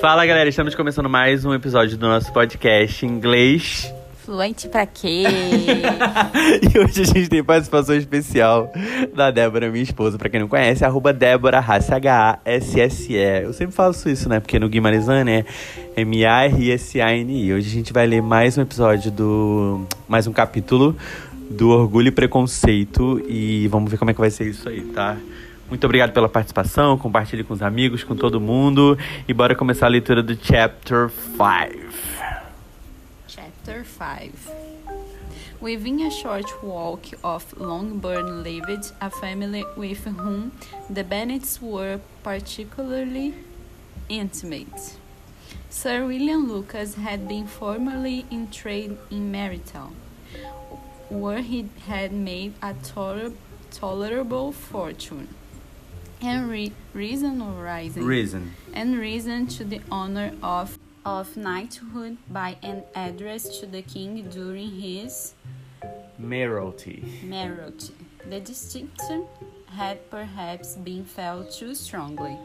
[0.00, 3.92] Fala galera, estamos começando mais um episódio do nosso podcast em inglês.
[4.24, 5.24] Fluente pra quê?
[6.74, 8.72] e hoje a gente tem participação especial
[9.14, 10.16] da Débora, minha esposa.
[10.16, 13.42] Pra quem não conhece, arroba Débora H-A-S-S-E.
[13.44, 14.40] Eu sempre faço isso, né?
[14.40, 15.44] Porque no Guimarizane é
[15.94, 17.52] M-A-R-S-A-N-I.
[17.52, 19.86] Hoje a gente vai ler mais um episódio do...
[20.08, 20.96] Mais um capítulo
[21.50, 23.22] do Orgulho e Preconceito.
[23.28, 25.18] E vamos ver como é que vai ser isso aí, tá?
[25.70, 28.98] Muito obrigado pela participação, compartilhe com os amigos, com todo mundo.
[29.28, 31.90] E bora começar a leitura do Chapter 5.
[33.28, 34.32] Chapter 5
[35.60, 40.50] Within a short walk of Longbourn lived a family with whom
[40.92, 43.34] the Bennets were particularly
[44.08, 44.96] intimate.
[45.68, 49.92] Sir William Lucas had been formerly in trade in Marytown,
[51.10, 53.32] where he had made a toler-
[53.70, 55.28] tolerable fortune.
[56.22, 58.52] And re- reason arising Reason.
[58.74, 64.70] and reason to the honor of, of knighthood by an address to the king during
[64.80, 65.34] his
[66.18, 67.02] Mayoralty.
[67.24, 67.94] mayoralty.
[68.28, 69.26] The distinction
[69.66, 72.36] had perhaps been felt too strongly.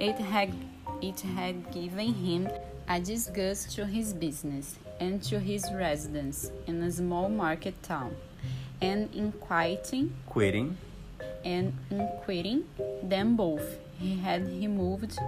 [0.00, 0.52] It had,
[1.00, 2.48] it had given him
[2.88, 8.16] a disgust to his business and to his residence in a small market town,
[8.82, 10.76] and in quieting Quitting.
[11.44, 12.64] And in quitting
[13.02, 13.64] them both,
[14.00, 15.18] he had removed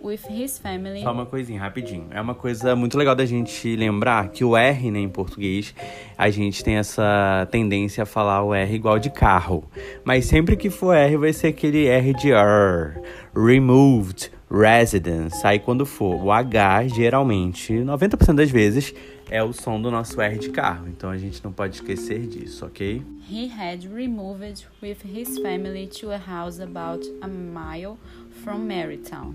[0.00, 2.06] with his family Só uma coisinha, rapidinho.
[2.10, 5.74] É uma coisa muito legal da gente lembrar que o R, né, em português,
[6.16, 9.64] a gente tem essa tendência a falar o R igual de carro.
[10.04, 13.00] Mas sempre que for R, vai ser aquele R de R.
[13.34, 15.44] Removed, residence.
[15.44, 18.94] Aí quando for o H, geralmente, 90% das vezes,
[19.30, 20.88] é o som do nosso R de carro.
[20.88, 23.02] Então a gente não pode esquecer disso, ok?
[23.28, 27.98] He had removed with his family to a house about a mile
[28.44, 29.34] from Marytown,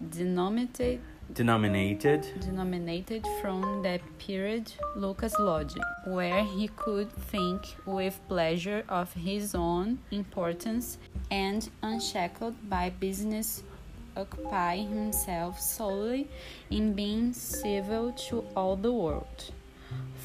[0.00, 2.22] denominated, Denominated.
[2.40, 5.74] denominated from that period Lucas Lodge,
[6.06, 10.98] where he could think with pleasure of his own importance
[11.32, 13.64] and unshackled by business
[14.16, 16.28] occupy himself solely
[16.70, 19.52] in being civil to all the world.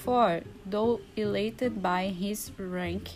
[0.03, 3.11] For, though elated by his rank,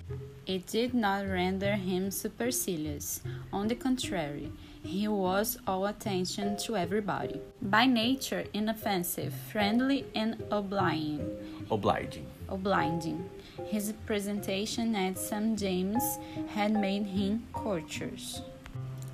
[0.45, 3.21] it did not render him supercilious.
[3.51, 4.51] On the contrary,
[4.83, 7.41] he was all attention to everybody.
[7.59, 11.25] By nature inoffensive, friendly, and obliging.
[11.71, 12.27] Obliging.
[12.47, 13.27] obliging.
[13.65, 15.57] His presentation at St.
[15.57, 16.03] James
[16.49, 18.41] had made him courteous.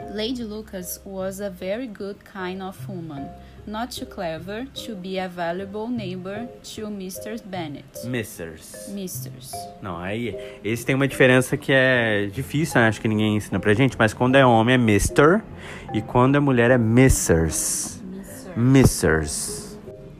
[0.09, 3.29] Lady Lucas was a very good kind of woman,
[3.65, 7.41] not too clever to be a valuable neighbor to Mr.
[7.45, 7.85] Bennet.
[8.05, 8.89] Misters.
[8.89, 9.53] Misters.
[9.81, 12.87] Não, aí esse tem uma diferença que é difícil, né?
[12.87, 15.41] acho que ninguém ensina pra gente, mas quando é homem é Mister
[15.93, 18.01] e quando é mulher é Missers.
[18.03, 18.59] Mr.
[18.59, 19.61] Missers.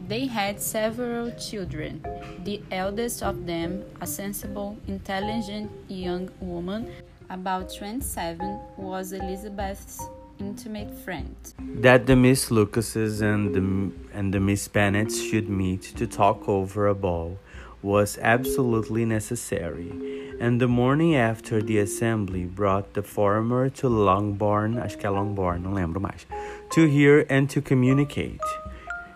[0.08, 2.02] They had several children.
[2.44, 6.88] The eldest of them, a sensible, intelligent young woman,
[7.32, 10.06] about 27, was Elizabeth's
[10.38, 11.36] intimate friend.
[11.60, 16.88] That the Miss Lucases and the and the Miss Bennets should meet to talk over
[16.88, 17.38] a ball
[17.82, 19.92] was absolutely necessary.
[20.40, 25.64] And the morning after the assembly brought the former to Longbourn, acho que é Longbourn,
[25.64, 26.28] não lembro mais,
[26.72, 28.42] to hear and to communicate.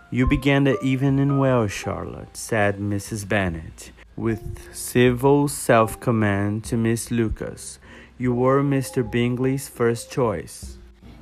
[0.10, 3.28] You began the evening well, Charlotte, said Mrs.
[3.28, 7.80] Bennet, with civil self command to Miss Lucas.
[8.18, 9.04] You were Mr.
[9.04, 10.78] Bingley's first choice.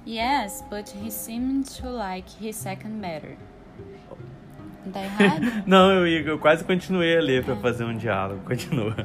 [0.05, 3.35] Yes, but he seemed to like his second better.
[4.91, 5.63] Tá errado?
[5.65, 8.41] Não, eu, eu quase continuei a ler pra fazer um diálogo.
[8.45, 8.95] Continua.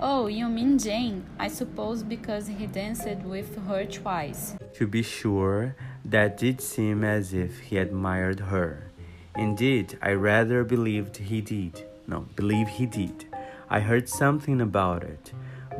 [0.00, 1.22] oh, you mean Jane?
[1.38, 4.56] I suppose because he danced with her twice.
[4.74, 5.74] To be sure,
[6.04, 8.90] that did seem as if he admired her.
[9.36, 11.86] Indeed, I rather believed he did.
[12.06, 13.26] No, believe he did.
[13.70, 15.32] I heard something about it,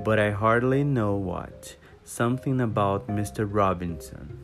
[0.05, 1.77] but I hardly know what.
[2.05, 3.47] Something about Mr.
[3.49, 4.39] Robinson.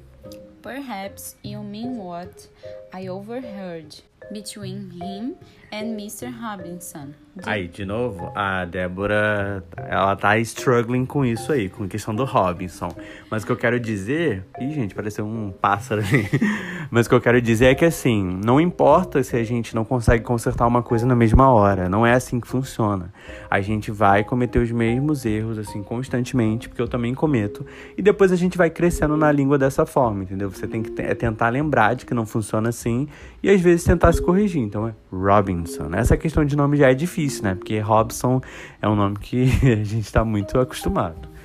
[0.63, 2.49] Perhaps you mean what
[2.93, 3.95] I overheard
[4.33, 5.37] between him
[5.73, 6.33] and Mr.
[6.43, 7.15] Robinson.
[7.37, 12.15] The- Aí, de novo, a Débora, ela tá struggling com isso aí, com a questão
[12.15, 12.89] do Robinson.
[13.31, 14.45] Mas o que eu quero dizer...
[14.61, 16.29] Ih, gente, pareceu um pássaro ali.
[16.91, 19.85] Mas o que eu quero dizer é que, assim, não importa se a gente não
[19.85, 21.89] consegue consertar uma coisa na mesma hora.
[21.89, 23.13] Não é assim que funciona.
[23.51, 27.67] A gente vai cometer os mesmos erros, assim, constantemente, porque eu também cometo.
[27.97, 30.51] E depois a gente vai crescendo na língua dessa forma, entendeu?
[30.51, 33.09] Você tem que é tentar lembrar de que não funciona assim
[33.43, 34.63] e, às vezes, tentar se corrigir.
[34.63, 35.91] Então, é Robinson.
[35.93, 37.55] Essa questão de nome já é difícil, né?
[37.55, 38.41] Porque Robson
[38.81, 41.36] é um nome que a gente tá muito acostumado.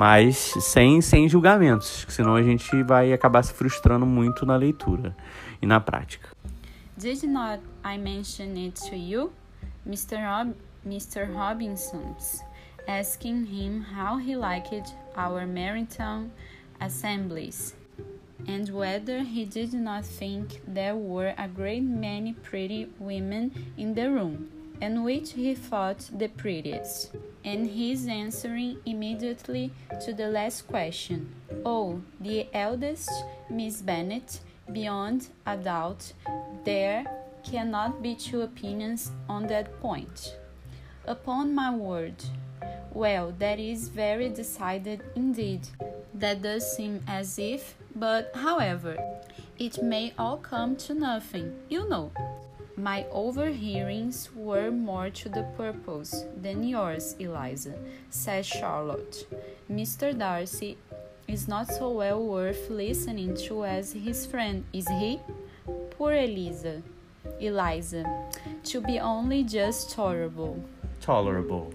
[0.00, 5.14] Mas sem, sem julgamentos, senão a gente vai acabar se frustrando muito na leitura
[5.60, 6.30] e na prática.
[6.96, 9.30] Did not I mention it to you?
[9.86, 10.16] Mr.
[10.16, 10.54] Rob-
[10.86, 11.28] Mr.
[11.30, 12.42] Robinson's
[12.88, 16.30] asking him how he liked our marathon
[16.80, 17.74] assemblies
[18.48, 24.10] and whether he did not think there were a great many pretty women in the
[24.10, 24.48] room,
[24.80, 27.14] and which he thought the prettiest.
[27.44, 29.72] And his answering immediately
[30.04, 31.32] to the last question
[31.64, 33.10] Oh, the eldest
[33.48, 34.40] Miss Bennet,
[34.72, 36.12] beyond a doubt,
[36.64, 37.04] there
[37.42, 40.36] cannot be two opinions on that point.
[41.06, 42.14] Upon my word,
[42.92, 45.66] well, that is very decided indeed.
[46.14, 48.96] That does seem as if, but however,
[49.58, 52.12] it may all come to nothing, you know.
[52.80, 57.74] My overhearings were more to the purpose than yours, Eliza,
[58.08, 59.26] said Charlotte.
[59.70, 60.18] Mr.
[60.18, 60.78] Darcy
[61.28, 65.20] is not so well worth listening to as his friend, is he?
[65.90, 66.80] Poor Eliza.
[67.38, 68.02] Eliza,
[68.64, 70.64] to be only just tolerable.
[71.02, 71.74] Tolerable.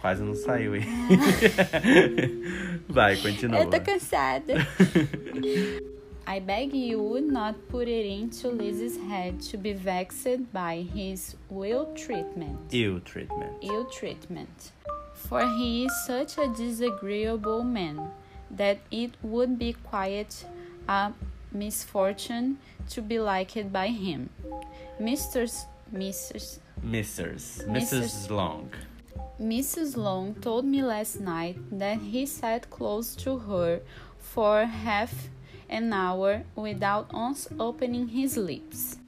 [0.00, 0.86] Quase não saiu, hein?
[2.88, 3.58] Vai, continua.
[3.58, 4.54] Eu tô cansada.
[6.26, 11.36] I beg you would not put it into Liz's head to be vexed by his
[11.50, 12.58] ill treatment.
[12.72, 13.52] Ill treatment.
[13.62, 14.72] Ill treatment.
[15.14, 18.10] For he is such a disagreeable man
[18.50, 20.44] that it would be quite
[20.88, 21.12] a
[21.52, 22.58] misfortune
[22.90, 24.30] to be liked by him.
[25.00, 25.44] Mr.
[25.92, 26.58] Mrs.
[26.84, 27.66] Mrs.
[27.66, 27.68] Mrs.
[27.68, 28.30] Mrs.
[28.30, 28.70] Long.
[29.40, 29.96] Mrs.
[29.96, 33.80] Long told me last night that he sat close to her
[34.18, 35.28] for half
[35.68, 38.98] an hour without once opening his lips.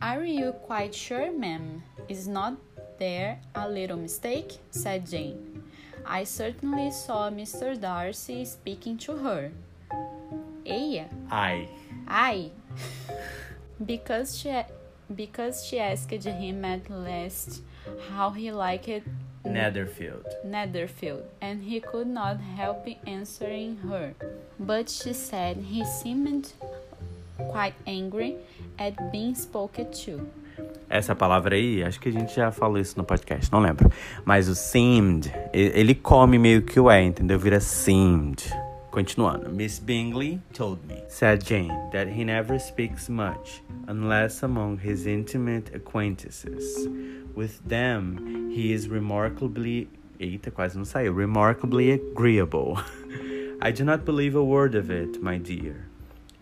[0.00, 1.82] Are you quite sure, ma'am?
[2.08, 2.54] Is not
[2.98, 4.58] there a little mistake?
[4.70, 5.62] said Jane.
[6.04, 7.80] I certainly saw Mr.
[7.80, 9.52] Darcy speaking to her.
[10.66, 11.68] Eia, Ai.
[12.08, 12.50] Ai!
[13.86, 14.62] because she
[15.14, 17.62] because she asked him at last
[18.10, 19.02] how he liked
[19.44, 20.24] Netherfield.
[20.44, 24.14] Netherfield, and he could not help answering her.
[24.58, 26.52] But she said he seemed
[27.50, 28.36] quite angry
[28.78, 30.26] at being spoken to.
[30.88, 33.90] Essa palavra aí, acho que a gente já falou isso no podcast, não lembro.
[34.24, 37.38] Mas o seemed, ele come meio que o é, entendeu?
[37.38, 38.44] Vira seemed.
[38.92, 39.50] Continuando.
[39.50, 45.74] Miss Bingley told me, said Jane, that he never speaks much, unless among his intimate
[45.74, 46.86] acquaintances.
[47.34, 49.88] With them, he is remarkably.
[50.20, 51.14] Eita, quase não saiu.
[51.14, 52.78] Remarkably agreeable.
[53.62, 55.88] I do not believe a word of it, my dear.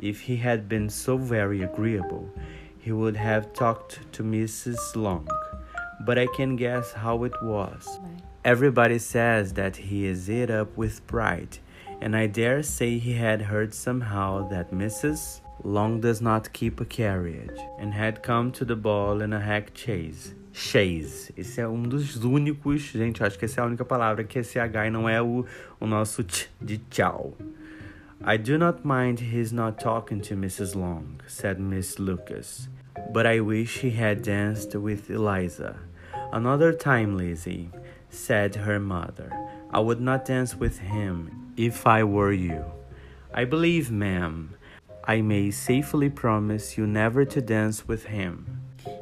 [0.01, 2.29] If he had been so very agreeable,
[2.81, 4.97] he would have talked to Mrs.
[4.97, 5.29] Long.
[6.05, 8.01] But I can guess how it was.
[8.45, 11.59] Everybody says that he is eat up with pride,
[12.01, 15.41] and I dare say he had heard somehow that Mrs.
[15.63, 19.75] Long does not keep a carriage, and had come to the ball in a hack
[19.75, 20.35] chaise.
[20.53, 21.31] Chaise.
[21.37, 24.43] Esse é um dos únicos, gente, acho que essa é a única palavra que é
[24.43, 25.45] CH e não é o,
[25.79, 27.35] o nosso tch de tchau.
[28.25, 30.75] I do not mind his not talking to Mrs.
[30.75, 32.69] Long, said Miss Lucas,
[33.13, 35.77] but I wish he had danced with Eliza.
[36.33, 37.71] Another time, Lizzie,
[38.09, 39.31] said her mother.
[39.73, 42.65] I would not dance with him if I were you.
[43.35, 44.57] I believe, ma'am,
[45.05, 48.47] I may safely promise you never to dance with him.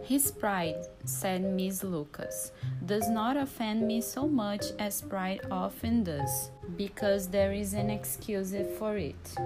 [0.03, 2.50] His pride, said Miss Lucas,
[2.85, 8.53] does not offend me so much as pride often does, because there is an excuse
[8.77, 9.37] for it.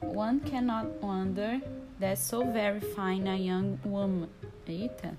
[0.00, 1.60] One cannot wonder
[1.98, 4.28] that so very fine a young woman.
[4.66, 5.14] Eita.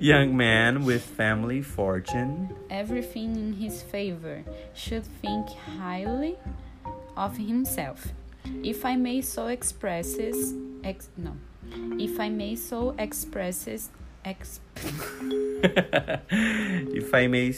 [0.00, 2.54] Young man with family fortune.
[2.70, 4.42] everything in his favor
[4.74, 5.48] should think
[5.78, 6.36] highly
[7.16, 8.08] of himself.
[8.62, 10.36] If I may so express it,
[10.84, 11.32] ex, no,
[11.98, 13.82] if I may so express it,
[14.24, 14.60] ex,
[16.92, 17.48] if I may,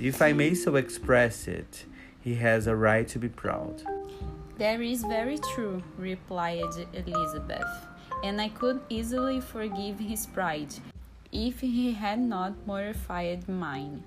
[0.00, 1.84] if I may so express it,
[2.20, 3.82] he has a right to be proud.
[4.58, 7.66] That is very true, replied Elizabeth,
[8.22, 10.74] and I could easily forgive his pride
[11.32, 14.04] if he had not mortified mine.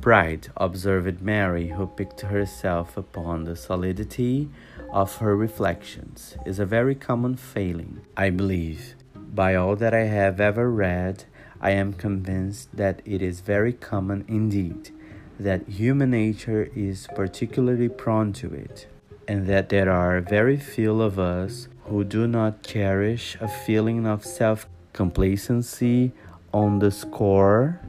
[0.00, 4.48] Pride, observed Mary, who picked herself upon the solidity
[4.92, 8.94] of her reflections, is a very common failing, I believe.
[9.14, 11.24] By all that I have ever read,
[11.60, 14.90] I am convinced that it is very common indeed,
[15.40, 18.86] that human nature is particularly prone to it,
[19.26, 24.24] and that there are very few of us who do not cherish a feeling of
[24.24, 26.12] self complacency
[26.52, 27.80] on the score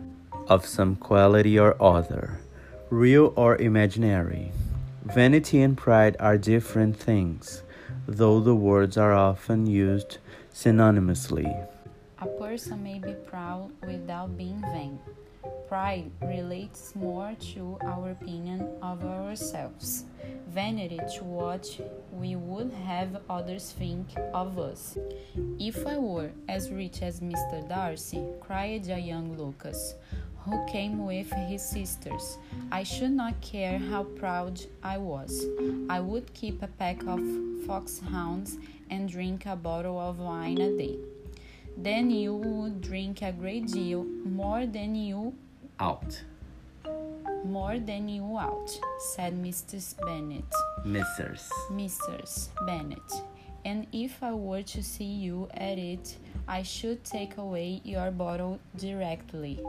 [0.47, 2.39] of some quality or other,
[2.89, 4.51] real or imaginary.
[5.03, 7.63] Vanity and pride are different things,
[8.07, 10.17] though the words are often used
[10.53, 11.67] synonymously.
[12.21, 14.99] A person may be proud without being vain.
[15.67, 20.05] Pride relates more to our opinion of ourselves,
[20.47, 21.67] vanity to what
[22.11, 24.97] we would have others think of us.
[25.59, 27.67] If I were as rich as Mr.
[27.67, 29.95] Darcy, cried a young Lucas,
[30.39, 32.37] who came with his sisters,
[32.71, 35.45] I should not care how proud I was.
[35.89, 37.21] I would keep a pack of
[37.67, 38.57] foxhounds
[38.89, 40.97] and drink a bottle of wine a day.
[41.81, 45.33] Then you would drink a great deal more than you
[45.79, 46.21] Out.
[47.45, 48.69] more than you out,
[49.13, 49.95] said Mrs.
[50.05, 50.43] Bennet.
[50.85, 51.49] Missers.
[51.71, 52.49] Mrs.
[52.67, 53.09] Bennet.
[53.63, 56.17] And if I were to see you at it,
[56.49, 59.59] I should take away your bottle directly.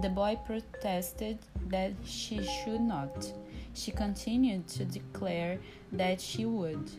[0.00, 3.30] The boy protested that she should not.
[3.74, 5.58] She continued to declare
[5.92, 6.90] that she would.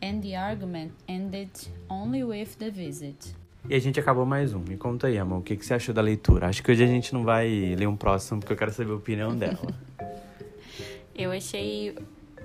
[0.00, 1.50] And the argument ended
[1.90, 3.34] only with the visit.
[3.70, 4.60] E a gente acabou mais um.
[4.60, 6.48] Me conta aí, amor, o que, que você achou da leitura?
[6.48, 8.94] Acho que hoje a gente não vai ler um próximo, porque eu quero saber a
[8.94, 9.58] opinião dela.
[11.14, 11.98] Eu achei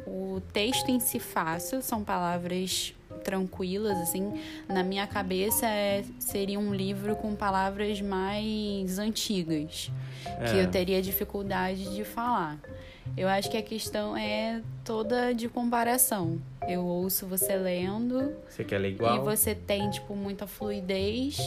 [0.07, 4.39] o texto em si fácil, são palavras tranquilas, assim.
[4.67, 9.91] Na minha cabeça é, seria um livro com palavras mais antigas,
[10.51, 10.63] que É.
[10.63, 12.59] eu teria dificuldade de falar.
[13.17, 16.39] Eu acho que a questão é toda de comparação.
[16.67, 19.23] Eu ouço você lendo Você quer ler e igual?
[19.23, 21.37] você tem, tipo, muita fluidez.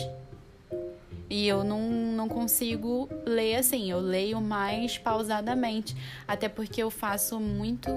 [1.29, 5.97] E eu não, não consigo ler assim, eu leio mais pausadamente.
[6.27, 7.91] Até porque eu faço muito.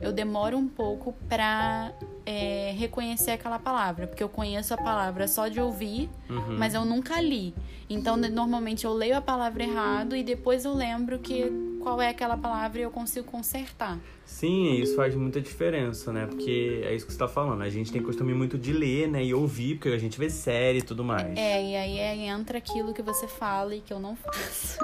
[0.00, 1.92] Eu demoro um pouco pra
[2.24, 4.06] é, reconhecer aquela palavra.
[4.06, 6.56] Porque eu conheço a palavra só de ouvir, Uhum.
[6.58, 7.54] mas eu nunca li.
[7.90, 11.50] Então, normalmente eu leio a palavra errado e depois eu lembro que
[11.82, 13.98] qual é aquela palavra e eu consigo consertar.
[14.24, 16.26] Sim, isso faz muita diferença, né?
[16.26, 17.60] Porque é isso que você tá falando.
[17.62, 19.22] A gente tem costume muito de ler, né?
[19.22, 21.36] E ouvir, porque a gente vê série e tudo mais.
[21.36, 24.78] É, e aí é- entra aquilo que você fala e que eu não faço.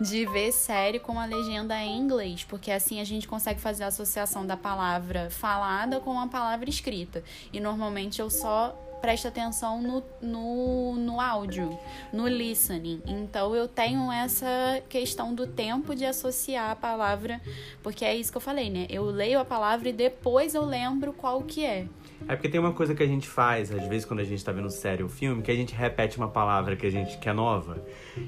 [0.00, 2.44] De ver série com a legenda em inglês.
[2.44, 7.22] Porque assim a gente consegue fazer a associação da palavra falada com a palavra escrita.
[7.52, 11.76] E normalmente eu só presto atenção no, no, no áudio,
[12.12, 13.02] no listening.
[13.04, 17.40] Então eu tenho essa questão do tempo de associar a palavra.
[17.82, 18.86] Porque é isso que eu falei, né?
[18.88, 21.86] Eu leio a palavra e depois eu lembro qual que é.
[22.28, 24.52] É porque tem uma coisa que a gente faz, às vezes, quando a gente tá
[24.52, 27.84] vendo série ou filme, que a gente repete uma palavra que a gente quer nova.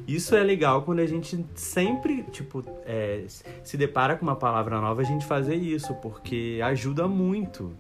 [0.07, 3.25] Isso é legal quando a gente sempre, tipo, é,
[3.63, 7.73] se depara com uma palavra nova, a gente fazer isso, porque ajuda muito.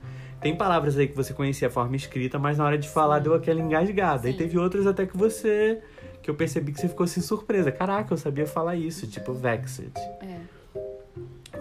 [0.44, 3.32] Tem palavras aí que você conhecia a forma escrita, mas na hora de falar deu
[3.32, 4.28] aquela engasgada.
[4.28, 4.36] E Sim.
[4.36, 5.80] teve outras até que você.
[6.20, 7.72] que eu percebi que você ficou assim surpresa.
[7.72, 9.90] Caraca, eu sabia falar isso, tipo, vexed.
[10.20, 10.40] É.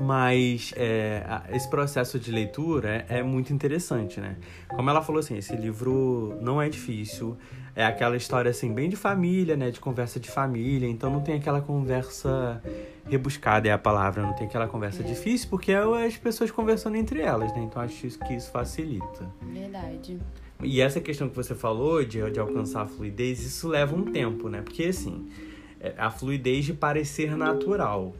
[0.02, 4.36] Mas é, esse processo de leitura é, é muito interessante, né?
[4.70, 7.38] Como ela falou assim, esse livro não é difícil,
[7.76, 9.72] é aquela história assim bem de família, né?
[9.72, 12.62] De conversa de família, então não tem aquela conversa
[13.06, 17.22] rebuscada é a palavra, não tem aquela conversa difícil, porque é as pessoas conversando entre
[17.22, 17.62] elas, né?
[17.62, 19.30] Então acho que isso facilita.
[19.42, 20.20] Verdade.
[20.62, 24.48] E essa questão que você falou de, de alcançar a fluidez, isso leva um tempo,
[24.48, 24.62] né?
[24.62, 25.28] Porque assim,
[25.80, 28.14] é a fluidez de parecer natural.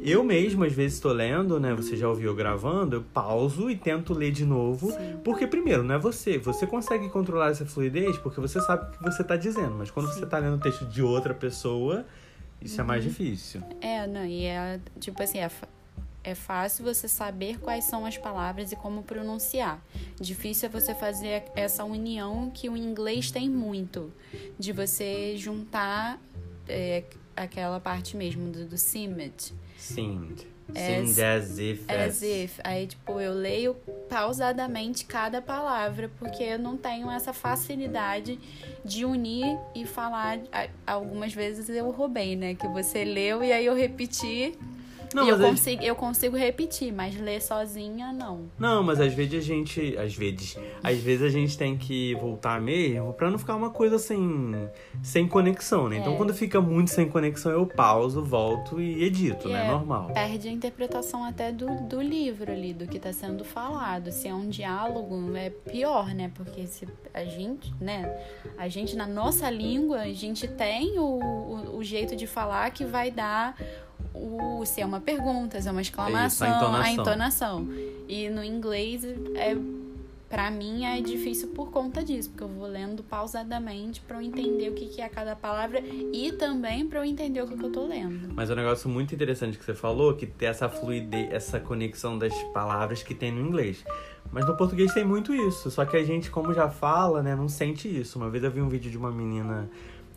[0.00, 1.74] Eu mesmo, às vezes, estou lendo, né?
[1.74, 4.90] Você já ouviu gravando, eu pauso e tento ler de novo.
[4.90, 5.18] Sim.
[5.24, 6.38] Porque, primeiro, não é você.
[6.38, 9.74] Você consegue controlar essa fluidez porque você sabe o que você está dizendo.
[9.74, 12.06] Mas quando você está lendo o texto de outra pessoa,
[12.62, 13.60] isso é mais difícil.
[13.80, 15.50] É, não, e é tipo assim, é,
[16.24, 19.82] é fácil você saber quais são as palavras e como pronunciar.
[20.20, 24.12] Difícil é você fazer essa união que o inglês tem muito,
[24.58, 26.20] de você juntar
[26.68, 27.04] é,
[27.38, 29.52] aquela parte mesmo do, do seemed.
[29.76, 30.46] Seemed.
[30.74, 31.84] As- Seemed as if.
[31.90, 32.60] As if.
[32.62, 33.74] Aí, tipo, eu leio
[34.08, 38.38] pausadamente cada palavra, porque eu não tenho essa facilidade
[38.84, 40.38] de unir e falar.
[40.86, 42.54] Algumas vezes eu roubei, né?
[42.54, 44.52] Que você leu e aí eu repeti.
[45.14, 48.50] Não, e eu consigo, eu consigo repetir, mas ler sozinha, não.
[48.58, 49.96] Não, mas às vezes a gente.
[49.98, 50.56] Às vezes.
[50.82, 54.52] Às vezes a gente tem que voltar mesmo pra não ficar uma coisa assim.
[55.02, 55.98] sem conexão, né?
[55.98, 56.16] Então É.
[56.16, 59.64] quando fica muito sem conexão, eu pauso, volto e edito, E né?
[59.66, 60.10] é, Normal.
[60.12, 64.10] Perde a interpretação até do, do livro ali, do que tá sendo falado.
[64.12, 66.30] Se é um diálogo, é pior, né?
[66.34, 68.12] Porque se a gente, né?
[68.56, 72.84] A gente, na nossa língua, a gente tem o, o, o jeito de falar que
[72.84, 73.56] vai dar
[74.14, 76.82] o, se é uma pergunta, se é uma exclamação, entonação.
[76.82, 77.68] a entonação.
[78.08, 79.56] E no inglês, é,
[80.28, 84.70] pra mim, é difícil por conta disso, porque eu vou lendo pausadamente pra eu entender
[84.70, 87.72] o que, que é cada palavra e também pra eu entender o que, que eu
[87.72, 88.32] tô lendo.
[88.34, 92.18] Mas é um negócio muito interessante que você falou, que tem essa fluidez, essa conexão
[92.18, 93.84] das palavras que tem no inglês.
[94.30, 95.70] Mas no português tem muito isso.
[95.70, 98.18] Só que a gente, como já fala, né, não sente isso.
[98.18, 99.70] Uma vez eu vi um vídeo de uma menina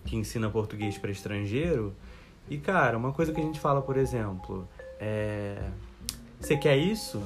[0.03, 1.95] que ensina português para estrangeiro.
[2.51, 4.67] E, cara, uma coisa que a gente fala, por exemplo,
[5.00, 5.58] é.
[6.38, 7.24] Você quer isso?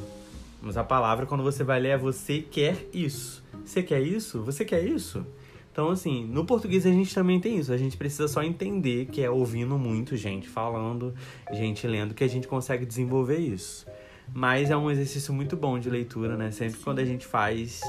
[0.62, 3.44] Mas a palavra, quando você vai ler, é você quer isso.
[3.65, 4.44] Você quer isso?
[4.44, 5.25] Você quer isso?
[5.72, 7.74] Então, assim, no português a gente também tem isso.
[7.74, 11.12] A gente precisa só entender que é ouvindo muito gente falando,
[11.51, 13.88] gente lendo, que a gente consegue desenvolver isso.
[14.32, 16.51] Mas é um exercício muito bom de leitura, né?
[16.51, 17.82] Sempre quando a gente faz,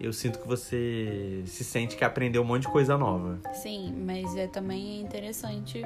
[0.00, 3.38] eu sinto que você se sente que aprendeu um monte de coisa nova.
[3.52, 5.84] Sim, mas é também interessante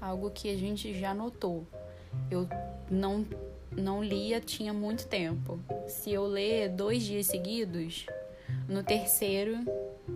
[0.00, 1.66] algo que a gente já notou.
[2.30, 2.48] Eu
[2.90, 3.26] não,
[3.70, 5.60] não lia tinha muito tempo.
[5.86, 8.06] Se eu ler dois dias seguidos,
[8.68, 9.58] no terceiro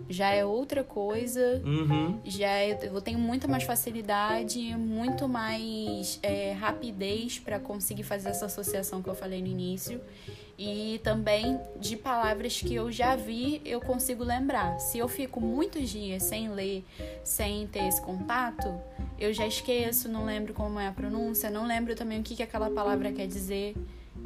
[0.09, 2.19] já é outra coisa, Uhum.
[2.25, 8.45] já é- eu tenho muita mais facilidade, muito mais é, rapidez para conseguir fazer essa
[8.45, 10.01] associação que eu falei no início.
[10.57, 14.79] E também de palavras que eu já vi, eu consigo lembrar.
[14.79, 16.83] Se eu fico muitos dias sem ler,
[17.23, 18.73] sem ter esse contato,
[19.19, 22.43] eu já esqueço, não lembro como é a pronúncia, não lembro também o que, que
[22.43, 23.75] aquela palavra quer dizer.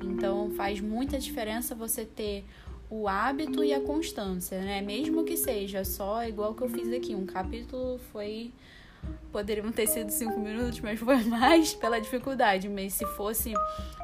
[0.03, 2.45] Então faz muita diferença você ter
[2.89, 4.81] o hábito e a constância, né?
[4.81, 8.51] Mesmo que seja só igual que eu fiz aqui, um capítulo foi
[9.31, 12.67] poderiam ter sido cinco minutos, mas foi mais pela dificuldade.
[12.67, 13.53] Mas se fosse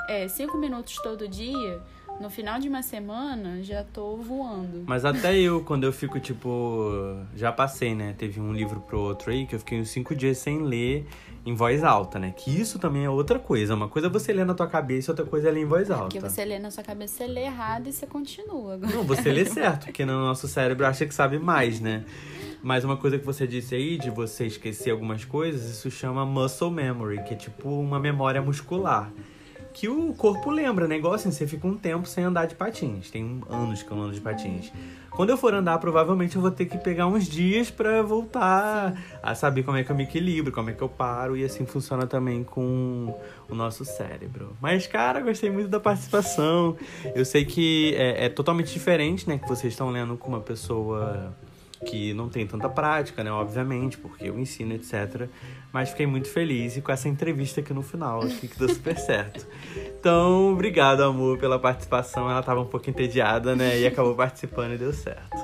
[0.07, 1.81] é, cinco minutos todo dia,
[2.19, 4.83] no final de uma semana já tô voando.
[4.85, 6.91] Mas até eu, quando eu fico, tipo.
[7.35, 8.15] Já passei, né?
[8.17, 11.05] Teve um livro pro outro aí que eu fiquei uns cinco dias sem ler
[11.45, 12.33] em voz alta, né?
[12.35, 13.75] Que isso também é outra coisa.
[13.75, 16.05] Uma coisa é você ler na tua cabeça, outra coisa é ler em voz alta.
[16.05, 18.77] Porque você lê na sua cabeça, você lê errado e você continua.
[18.77, 22.03] Não, você lê certo, porque no nosso cérebro acha que sabe mais, né?
[22.63, 26.71] Mas uma coisa que você disse aí, de você esquecer algumas coisas, isso chama muscle
[26.71, 29.11] memory, que é tipo uma memória muscular.
[29.75, 31.01] Que o corpo lembra, né?
[31.13, 33.11] Assim, você fica um tempo sem andar de patins.
[33.11, 34.71] Tem anos que eu não ando de patins.
[35.11, 39.35] Quando eu for andar, provavelmente eu vou ter que pegar uns dias pra voltar a
[39.35, 41.35] saber como é que eu me equilibro, como é que eu paro.
[41.35, 43.13] E assim funciona também com
[43.49, 44.55] o nosso cérebro.
[44.61, 46.77] Mas, cara, gostei muito da participação.
[47.13, 49.37] Eu sei que é, é totalmente diferente, né?
[49.37, 51.35] Que vocês estão lendo com uma pessoa
[51.85, 53.31] que não tem tanta prática, né?
[53.31, 55.27] Obviamente, porque eu ensino, etc.
[55.73, 58.97] Mas fiquei muito feliz e com essa entrevista aqui no final, acho que deu super
[58.97, 59.45] certo.
[59.99, 62.29] Então, obrigado, amor, pela participação.
[62.29, 63.79] Ela tava um pouco entediada, né?
[63.79, 65.37] E acabou participando e deu certo.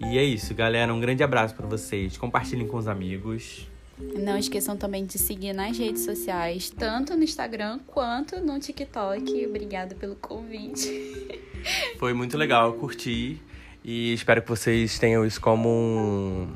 [0.00, 0.92] E é isso, galera.
[0.92, 2.16] Um grande abraço para vocês.
[2.16, 3.66] Compartilhem com os amigos.
[3.98, 9.46] Não esqueçam também de seguir nas redes sociais, tanto no Instagram quanto no TikTok.
[9.46, 11.42] Obrigada pelo convite.
[11.98, 13.40] Foi muito legal, eu curti.
[13.88, 16.48] E espero que vocês tenham isso como um,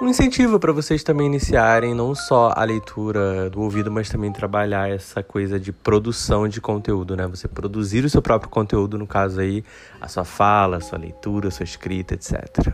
[0.00, 4.88] um incentivo para vocês também iniciarem não só a leitura do ouvido, mas também trabalhar
[4.88, 7.26] essa coisa de produção de conteúdo, né?
[7.26, 9.62] Você produzir o seu próprio conteúdo, no caso aí,
[10.00, 12.72] a sua fala, a sua leitura, a sua escrita, etc.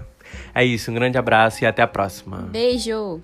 [0.55, 2.39] É isso, um grande abraço e até a próxima.
[2.53, 3.21] Beijo!